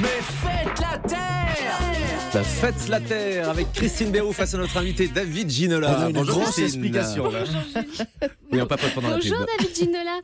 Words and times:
Mais 0.00 0.20
faites 0.20 0.80
la 0.80 0.98
terre 0.98 1.35
Fête 2.42 2.88
la 2.88 3.00
terre 3.00 3.48
avec 3.50 3.72
Christine 3.72 4.10
Béroux 4.10 4.32
face 4.32 4.54
à 4.54 4.58
notre 4.58 4.76
invité 4.76 5.08
David 5.08 5.50
Ginola. 5.50 5.96
On 5.98 6.02
a 6.04 6.06
une 6.08 6.12
Bonjour, 6.12 6.34
grosse 6.40 6.54
Christine. 6.54 6.64
explication 6.84 7.30
là. 7.30 7.40
Oui, 8.52 8.60
on 8.60 8.66
papote 8.66 8.90
pendant 8.94 9.08
la 9.10 9.18
pub. 9.18 9.30
Bonjour 9.30 9.46
David 9.58 9.74
Ginola. 9.76 10.18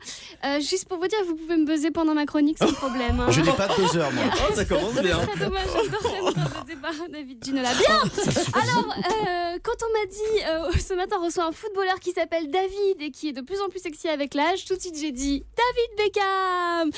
Euh, 0.45 0.59
juste 0.59 0.85
pour 0.87 0.97
vous 0.99 1.07
dire, 1.07 1.19
vous 1.27 1.35
pouvez 1.35 1.57
me 1.57 1.65
buzzer 1.65 1.91
pendant 1.91 2.13
ma 2.13 2.25
chronique 2.25 2.57
sans 2.57 2.71
problème. 2.73 3.19
hein. 3.19 3.27
Je 3.31 3.41
n'ai 3.41 3.51
pas 3.51 3.67
deux 3.75 3.97
heures 3.97 4.11
moi. 4.11 4.23
Oh, 4.49 4.53
ça 4.55 4.65
commence 4.65 4.93
bien. 5.01 5.19
C'est 5.21 5.27
très 5.31 5.45
dommage, 5.45 5.65
j'adorerais 5.73 6.21
me 6.31 6.65
buzzer 6.65 6.75
par 6.81 6.93
David 7.11 7.43
Ginola. 7.43 7.69
Bien 7.73 7.95
Alors, 8.61 8.95
euh, 8.97 9.57
quand 9.63 9.77
on 9.83 9.93
m'a 9.93 10.05
dit 10.05 10.75
euh, 10.75 10.79
ce 10.79 10.93
matin, 10.93 11.17
on 11.21 11.25
reçoit 11.25 11.45
un 11.45 11.51
footballeur 11.51 11.99
qui 11.99 12.11
s'appelle 12.11 12.49
David 12.49 13.01
et 13.01 13.11
qui 13.11 13.29
est 13.29 13.33
de 13.33 13.41
plus 13.41 13.59
en 13.61 13.69
plus 13.69 13.79
sexy 13.79 14.07
avec 14.07 14.33
l'âge, 14.33 14.65
tout 14.65 14.75
de 14.75 14.81
suite 14.81 14.95
j'ai 14.99 15.11
dit 15.11 15.43
David 15.57 15.97
Beckham 15.97 16.91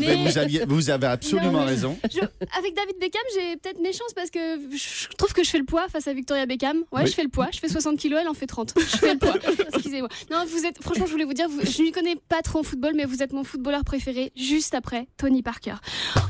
Mais 0.00 0.28
vous, 0.28 0.38
aviez- 0.38 0.64
vous 0.66 0.90
avez 0.90 1.06
absolument 1.06 1.52
Non, 1.52 1.64
raison. 1.66 1.96
Je- 2.12 2.18
avec 2.58 2.74
David 2.74 2.96
Beckham, 3.00 3.22
j'ai 3.34 3.56
peut-être 3.56 3.80
mes 3.80 3.92
chances 3.92 4.12
parce 4.14 4.30
que 4.30 4.55
je 4.72 5.08
trouve 5.16 5.32
que 5.32 5.42
je 5.44 5.50
fais 5.50 5.58
le 5.58 5.64
poids 5.64 5.88
face 5.88 6.06
à 6.08 6.12
Victoria 6.12 6.46
Beckham. 6.46 6.78
Ouais, 6.92 7.02
Oui. 7.02 7.06
je 7.06 7.12
fais 7.14 7.22
le 7.22 7.28
poids. 7.28 7.48
Je 7.52 7.58
fais 7.58 7.68
60 7.68 7.98
kilos, 7.98 8.18
elle 8.20 8.28
en 8.28 8.34
fait 8.34 8.46
30. 8.46 8.74
Je 8.78 8.82
fais 8.96 9.12
le 9.14 9.18
poids. 9.18 9.34
Excusez-moi. 9.74 10.08
Non, 10.30 10.44
vous 10.46 10.64
êtes, 10.66 10.82
franchement, 10.82 11.06
je 11.06 11.12
voulais 11.12 11.24
vous 11.24 11.32
dire, 11.34 11.48
vous- 11.48 11.60
je 11.64 11.82
ne 11.82 11.90
connais 11.90 12.16
pas 12.28 12.42
trop 12.42 12.60
en 12.60 12.62
football, 12.62 12.92
mais 12.94 13.04
vous 13.04 13.22
êtes 13.22 13.32
mon 13.32 13.44
footballeur 13.44 13.84
préféré 13.84 14.32
juste 14.36 14.74
après 14.74 15.06
Tony 15.16 15.42
Parker. 15.42 15.74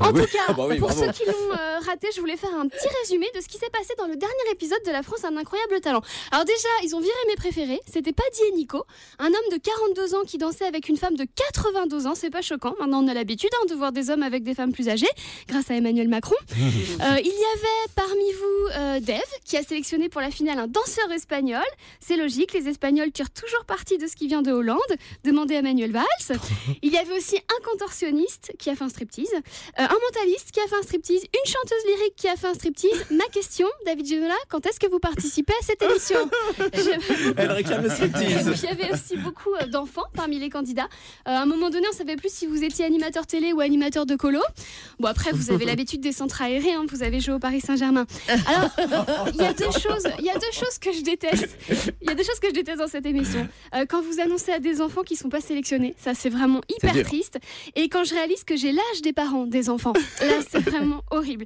En 0.01 0.11
Oui. 0.11 0.21
tout 0.21 0.27
cas, 0.31 0.39
Ah 0.49 0.53
bah 0.53 0.65
oui, 0.67 0.77
pour 0.77 0.89
bravo. 0.89 1.03
ceux 1.05 1.11
qui 1.11 1.25
l'ont 1.25 1.51
euh, 1.53 1.79
raté, 1.85 2.07
je 2.15 2.19
voulais 2.19 2.37
faire 2.37 2.53
un 2.57 2.67
petit 2.67 2.87
résumé 3.01 3.25
de 3.35 3.41
ce 3.41 3.47
qui 3.47 3.57
s'est 3.57 3.69
passé 3.71 3.93
dans 3.97 4.07
le 4.07 4.15
dernier 4.15 4.33
épisode 4.51 4.79
de 4.85 4.91
La 4.91 5.03
France 5.03 5.23
a 5.23 5.27
un 5.29 5.37
incroyable 5.37 5.79
talent. 5.81 6.01
Alors 6.31 6.45
déjà, 6.45 6.67
ils 6.83 6.95
ont 6.95 6.99
viré 6.99 7.13
mes 7.27 7.35
préférés. 7.35 7.79
C'était 7.91 8.13
Paddy 8.13 8.39
et 8.51 8.55
Nico, 8.55 8.83
un 9.19 9.27
homme 9.27 9.49
de 9.51 9.57
42 9.57 10.15
ans 10.15 10.23
qui 10.25 10.37
dansait 10.37 10.65
avec 10.65 10.89
une 10.89 10.97
femme 10.97 11.15
de 11.15 11.25
82 11.53 12.07
ans. 12.07 12.13
C'est 12.15 12.29
pas 12.29 12.41
choquant. 12.41 12.75
Maintenant, 12.79 13.03
on 13.03 13.07
a 13.07 13.13
l'habitude 13.13 13.49
hein, 13.61 13.65
de 13.69 13.75
voir 13.75 13.91
des 13.91 14.09
hommes 14.09 14.23
avec 14.23 14.43
des 14.43 14.53
femmes 14.53 14.71
plus 14.71 14.89
âgées, 14.89 15.07
grâce 15.47 15.69
à 15.71 15.75
Emmanuel 15.75 16.07
Macron. 16.07 16.35
Euh, 16.99 17.15
il 17.19 17.27
y 17.27 17.29
avait 17.29 17.93
parmi 17.95 18.16
vous 18.19 18.67
euh, 18.75 18.99
Dave, 18.99 19.21
qui 19.45 19.57
a 19.57 19.63
sélectionné 19.63 20.09
pour 20.09 20.21
la 20.21 20.31
finale 20.31 20.59
un 20.59 20.67
danseur 20.67 21.11
espagnol. 21.11 21.63
C'est 21.99 22.17
logique, 22.17 22.53
les 22.53 22.67
Espagnols 22.67 23.11
tirent 23.11 23.29
toujours 23.29 23.65
parti 23.65 23.97
de 23.97 24.07
ce 24.07 24.15
qui 24.15 24.27
vient 24.27 24.41
de 24.41 24.51
Hollande. 24.51 24.79
Demandez 25.23 25.55
à 25.55 25.61
Manuel 25.61 25.91
Valls. 25.91 26.03
Il 26.81 26.91
y 26.91 26.97
avait 26.97 27.15
aussi 27.15 27.37
un 27.37 27.69
contorsionniste 27.69 28.53
qui 28.59 28.69
a 28.69 28.75
fait 28.75 28.83
un 28.83 28.89
striptease, 28.89 29.33
euh, 29.33 29.39
un 29.77 29.87
mentaliste 29.87 30.51
qui 30.51 30.59
a 30.59 30.67
fait 30.67 30.75
un 30.75 30.81
striptease, 30.81 31.23
une 31.23 31.51
chanteuse 31.51 31.85
lyrique 31.87 32.15
qui 32.15 32.27
a 32.27 32.35
fait 32.35 32.47
un 32.47 32.53
striptease. 32.53 33.05
Ma 33.11 33.25
question, 33.25 33.67
David 33.85 34.07
Genola, 34.07 34.35
quand 34.49 34.65
est-ce 34.65 34.79
que 34.79 34.87
vous 34.87 34.99
participez 34.99 35.53
à 35.53 35.65
cette 35.65 35.81
émission 35.81 36.29
Elle 37.37 37.51
réclame 37.51 37.83
le 37.83 37.89
striptease. 37.89 38.63
il 38.63 38.63
y 38.63 38.71
avait 38.71 38.93
aussi 38.93 39.17
beaucoup 39.17 39.53
euh, 39.61 39.67
d'enfants 39.67 40.05
parmi 40.13 40.39
les 40.39 40.49
candidats. 40.49 40.87
Euh, 41.27 41.31
à 41.31 41.41
un 41.41 41.45
moment 41.45 41.69
donné, 41.69 41.87
on 41.91 41.95
savait 41.95 42.15
plus 42.15 42.31
si 42.31 42.45
vous 42.45 42.63
étiez 42.63 42.85
animateur 42.85 43.25
télé 43.25 43.53
ou 43.53 43.59
animateur 43.59 44.05
de 44.05 44.15
colo. 44.15 44.41
Bon, 44.99 45.07
après, 45.07 45.31
vous 45.31 45.51
avez 45.51 45.65
l'habitude 45.65 46.01
des 46.01 46.11
centres 46.11 46.41
aérés, 46.41 46.73
hein, 46.73 46.85
vous 46.89 47.03
avez 47.03 47.19
joué 47.19 47.33
au 47.33 47.39
Paris 47.39 47.61
Saint-Germain. 47.61 47.96
Alors, 48.47 48.69
il 49.33 49.41
y 49.41 49.45
a 49.45 49.53
deux 49.53 49.71
choses, 49.71 50.07
il 50.19 50.25
y 50.25 50.29
a 50.29 50.33
deux 50.35 50.51
choses 50.51 50.77
que 50.79 50.91
je 50.91 51.01
déteste. 51.01 51.57
Il 52.01 52.09
y 52.09 52.11
a 52.11 52.15
deux 52.15 52.23
choses 52.23 52.39
que 52.39 52.49
je 52.49 52.53
déteste 52.53 52.79
dans 52.79 52.87
cette 52.87 53.05
émission. 53.05 53.47
Euh, 53.75 53.85
quand 53.87 54.01
vous 54.01 54.19
annoncez 54.19 54.51
à 54.51 54.59
des 54.59 54.81
enfants 54.81 55.03
qui 55.03 55.15
sont 55.15 55.29
pas 55.29 55.41
sélectionnés, 55.41 55.95
ça 55.97 56.13
c'est 56.13 56.29
vraiment 56.29 56.61
hyper 56.69 57.03
triste. 57.03 57.37
Et 57.75 57.89
quand 57.89 58.03
je 58.03 58.13
réalise 58.13 58.43
que 58.43 58.55
j'ai 58.55 58.71
l'âge 58.71 59.01
des 59.03 59.13
parents 59.13 59.45
des 59.45 59.69
enfants, 59.69 59.93
là 60.21 60.39
c'est 60.49 60.59
vraiment 60.59 61.01
horrible. 61.11 61.45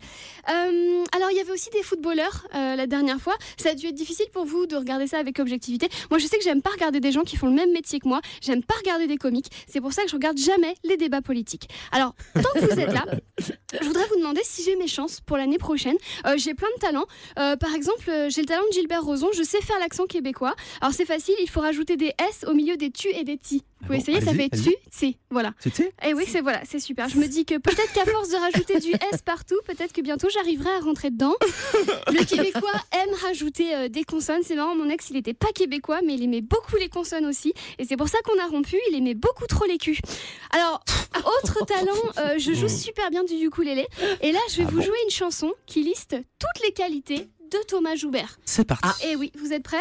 Euh, 0.49 1.03
alors, 1.15 1.31
il 1.31 1.37
y 1.37 1.39
avait 1.39 1.51
aussi 1.51 1.69
des 1.71 1.83
footballeurs 1.83 2.47
euh, 2.55 2.75
la 2.75 2.87
dernière 2.87 3.19
fois. 3.19 3.35
Ça 3.57 3.69
a 3.69 3.73
dû 3.75 3.87
être 3.87 3.95
difficile 3.95 4.27
pour 4.33 4.45
vous 4.45 4.65
de 4.65 4.75
regarder 4.75 5.07
ça 5.07 5.17
avec 5.17 5.39
objectivité. 5.39 5.87
Moi, 6.09 6.19
je 6.19 6.27
sais 6.27 6.37
que 6.37 6.43
j'aime 6.43 6.61
pas 6.61 6.71
regarder 6.71 6.99
des 6.99 7.11
gens 7.11 7.23
qui 7.23 7.37
font 7.37 7.47
le 7.47 7.53
même 7.53 7.71
métier 7.71 7.99
que 7.99 8.07
moi. 8.07 8.21
J'aime 8.41 8.63
pas 8.63 8.75
regarder 8.75 9.07
des 9.07 9.17
comiques. 9.17 9.51
C'est 9.67 9.81
pour 9.81 9.93
ça 9.93 10.03
que 10.03 10.09
je 10.09 10.15
regarde 10.15 10.37
jamais 10.37 10.75
les 10.83 10.97
débats 10.97 11.21
politiques. 11.21 11.67
Alors, 11.91 12.15
tant 12.33 12.59
que 12.59 12.65
vous 12.65 12.79
êtes 12.79 12.93
là, 12.93 13.05
je 13.39 13.85
voudrais 13.85 14.05
vous 14.07 14.17
demander 14.17 14.41
si 14.43 14.63
j'ai 14.63 14.75
mes 14.75 14.87
chances 14.87 15.21
pour 15.21 15.37
l'année 15.37 15.57
prochaine. 15.57 15.95
Euh, 16.25 16.37
j'ai 16.41 16.53
plein 16.53 16.67
de 16.75 16.79
talents. 16.81 17.05
Euh, 17.39 17.55
par 17.55 17.73
exemple, 17.73 18.09
euh, 18.09 18.29
j'ai 18.29 18.41
le 18.41 18.47
talent 18.47 18.63
de 18.69 18.73
Gilbert 18.73 19.03
Rozon. 19.03 19.29
Je 19.33 19.43
sais 19.43 19.61
faire 19.61 19.79
l'accent 19.79 20.05
québécois. 20.05 20.55
Alors, 20.81 20.93
c'est 20.93 21.05
facile. 21.05 21.35
Il 21.41 21.49
faut 21.49 21.61
rajouter 21.61 21.97
des 21.97 22.13
S 22.29 22.45
au 22.47 22.53
milieu 22.53 22.77
des 22.77 22.91
tu 22.91 23.09
et 23.09 23.23
des 23.23 23.37
ti. 23.37 23.63
Vous 23.81 23.87
pouvez 23.87 23.97
bon, 23.97 24.03
essayer. 24.03 24.21
Ça 24.21 24.33
fait 24.33 24.49
tu, 24.49 24.75
ti. 24.91 25.17
Voilà. 25.29 25.53
Et 26.05 26.13
oui, 26.13 26.25
c'est 26.27 26.41
voilà, 26.41 26.61
c'est 26.65 26.79
super. 26.79 27.09
Je 27.09 27.17
me 27.17 27.27
dis 27.27 27.45
que 27.45 27.57
peut-être 27.57 27.91
qu'à 27.93 28.05
force 28.05 28.29
de 28.29 28.35
rajouter 28.35 28.79
du 28.79 28.91
S 28.91 29.21
partout, 29.25 29.55
peut-être 29.65 29.91
que 29.91 30.01
bientôt 30.01 30.27
j'arriverai 30.29 30.69
à 30.69 30.79
rentrer 30.79 31.09
dedans. 31.09 31.33
Le 32.07 32.23
québécois 32.23 32.73
aime 32.91 33.13
rajouter 33.23 33.75
euh, 33.75 33.87
des 33.89 34.03
consonnes. 34.03 34.41
C'est 34.43 34.55
marrant, 34.55 34.75
mon 34.75 34.89
ex, 34.89 35.09
il 35.09 35.17
était 35.17 35.33
pas 35.33 35.51
québécois, 35.53 36.01
mais 36.05 36.13
il 36.13 36.23
aimait 36.23 36.41
beaucoup 36.41 36.75
les 36.75 36.89
consonnes 36.89 37.25
aussi. 37.25 37.53
Et 37.79 37.85
c'est 37.85 37.97
pour 37.97 38.07
ça 38.07 38.19
qu'on 38.23 38.39
a 38.39 38.47
rompu. 38.47 38.77
Il 38.91 38.97
aimait 38.97 39.15
beaucoup 39.15 39.47
trop 39.47 39.65
les 39.65 39.77
culs. 39.77 39.99
Alors, 40.51 40.83
autre 41.43 41.65
talent, 41.65 41.91
euh, 42.17 42.37
je 42.37 42.53
joue 42.53 42.69
super 42.69 43.09
bien 43.09 43.23
du 43.23 43.33
ukulélé. 43.33 43.87
Et 44.21 44.31
là, 44.31 44.39
je 44.49 44.57
vais 44.57 44.63
vous 44.65 44.81
jouer 44.81 44.97
une 45.05 45.11
chanson 45.11 45.51
qui 45.65 45.83
liste 45.83 46.15
toutes 46.39 46.63
les 46.63 46.71
qualités 46.71 47.29
de 47.51 47.57
Thomas 47.67 47.95
Joubert. 47.95 48.39
C'est 48.45 48.65
parti. 48.65 49.07
Et 49.07 49.15
oui, 49.15 49.31
vous 49.37 49.51
êtes 49.51 49.63
prêts? 49.63 49.77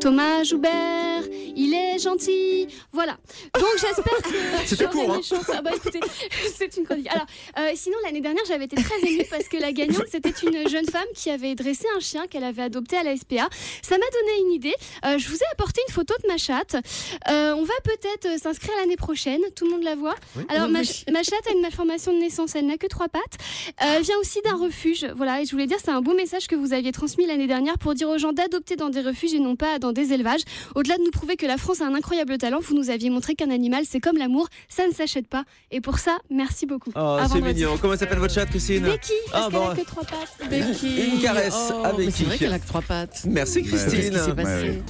Thomas 0.00 0.42
Joubert, 0.44 1.13
il 1.56 1.74
est 1.74 1.98
gentil. 1.98 2.68
Voilà. 2.92 3.16
Donc 3.54 3.64
j'espère 3.80 4.04
que 4.22 4.34
C'était 4.66 4.86
court, 4.86 5.12
hein. 5.12 5.20
Ah 5.52 5.62
bah 5.62 5.70
écoutez, 5.74 6.00
c'est 6.56 6.76
une 6.76 6.84
chronique. 6.84 7.08
Alors, 7.10 7.26
euh, 7.58 7.70
sinon 7.74 7.96
l'année 8.04 8.20
dernière, 8.20 8.44
j'avais 8.46 8.64
été 8.64 8.76
très 8.76 9.00
émue 9.00 9.24
parce 9.30 9.48
que 9.48 9.56
la 9.56 9.72
gagnante, 9.72 10.06
c'était 10.10 10.30
une 10.42 10.68
jeune 10.68 10.86
femme 10.86 11.04
qui 11.14 11.30
avait 11.30 11.54
dressé 11.54 11.86
un 11.96 12.00
chien 12.00 12.26
qu'elle 12.26 12.44
avait 12.44 12.62
adopté 12.62 12.96
à 12.96 13.02
la 13.02 13.16
SPA. 13.16 13.48
Ça 13.82 13.96
m'a 13.98 14.06
donné 14.10 14.46
une 14.46 14.52
idée. 14.52 14.74
Euh, 15.04 15.18
je 15.18 15.28
vous 15.28 15.36
ai 15.36 15.46
apporté 15.52 15.80
une 15.88 15.94
photo 15.94 16.14
de 16.22 16.28
ma 16.28 16.36
chatte. 16.38 16.76
Euh, 17.30 17.54
on 17.56 17.62
va 17.64 17.74
peut-être 17.84 18.40
s'inscrire 18.40 18.74
l'année 18.80 18.96
prochaine. 18.96 19.40
Tout 19.56 19.64
le 19.66 19.72
monde 19.72 19.82
la 19.82 19.94
voit. 19.94 20.14
Alors 20.48 20.68
ma, 20.68 20.84
ch- 20.84 21.04
ma 21.12 21.22
chatte 21.22 21.46
a 21.48 21.52
une 21.52 21.60
malformation 21.62 22.12
de 22.12 22.18
naissance. 22.18 22.54
Elle 22.54 22.66
n'a 22.66 22.76
que 22.76 22.86
trois 22.86 23.08
pattes. 23.08 23.36
Elle 23.78 24.02
vient 24.02 24.18
aussi 24.18 24.40
d'un 24.42 24.56
refuge. 24.56 25.06
Voilà. 25.16 25.40
Et 25.40 25.44
je 25.46 25.50
voulais 25.52 25.66
dire, 25.66 25.78
c'est 25.82 25.90
un 25.90 26.00
beau 26.00 26.14
message 26.14 26.46
que 26.46 26.54
vous 26.56 26.72
aviez 26.72 26.92
transmis 26.92 27.26
l'année 27.26 27.46
dernière 27.46 27.78
pour 27.78 27.94
dire 27.94 28.08
aux 28.08 28.18
gens 28.18 28.32
d'adopter 28.32 28.76
dans 28.76 28.88
des 28.90 29.00
refuges 29.00 29.34
et 29.34 29.38
non 29.38 29.56
pas 29.56 29.78
dans 29.78 29.92
des 29.92 30.12
élevages. 30.12 30.42
Au-delà 30.74 30.96
de 30.98 31.02
nous 31.02 31.10
prouver 31.10 31.36
que 31.36 31.43
la 31.46 31.56
France 31.58 31.80
a 31.80 31.86
un 31.86 31.94
incroyable 31.94 32.36
talent, 32.38 32.58
vous 32.60 32.74
nous 32.74 32.90
aviez 32.90 33.10
montré 33.10 33.34
qu'un 33.34 33.50
animal, 33.50 33.84
c'est 33.88 34.00
comme 34.00 34.16
l'amour, 34.16 34.48
ça 34.68 34.86
ne 34.86 34.92
s'achète 34.92 35.26
pas. 35.28 35.44
Et 35.70 35.80
pour 35.80 35.98
ça, 35.98 36.18
merci 36.30 36.66
beaucoup. 36.66 36.90
Oh, 36.96 37.18
c'est 37.32 37.40
mignon. 37.40 37.76
Comment 37.80 37.96
s'appelle 37.96 38.18
votre 38.18 38.34
chat, 38.34 38.46
Christine 38.46 38.84
Becky, 38.84 39.12
parce 39.30 39.46
Ah, 39.46 39.50
qu'elle 39.50 39.60
bon. 39.60 39.68
a 39.68 39.74
que 39.76 39.84
trois 39.86 40.04
pattes. 40.04 40.48
Becky 40.50 40.96
Une 41.14 41.20
caresse 41.20 41.72
Oh, 41.74 41.84
à 41.84 41.92
Becky. 41.92 42.12
C'est 42.12 42.24
vrai 42.24 42.38
qu'elle 42.38 42.52
a 42.52 42.58
que 42.58 42.66
trois 42.66 42.82
pattes. 42.82 43.22
Merci, 43.26 43.62
Qu'est-ce 43.62 43.86
qui 43.86 43.90
Christine. 43.98 44.16
Ouais, 44.16 44.34
passé 44.34 44.62
ouais. 44.70 44.82